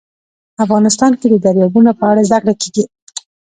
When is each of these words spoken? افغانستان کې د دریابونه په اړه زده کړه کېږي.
افغانستان 0.65 1.11
کې 1.19 1.27
د 1.29 1.35
دریابونه 1.45 1.91
په 1.99 2.03
اړه 2.11 2.21
زده 2.29 2.37
کړه 2.41 2.53
کېږي. 2.61 2.83